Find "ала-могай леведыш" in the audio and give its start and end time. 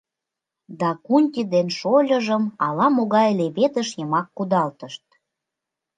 2.65-3.89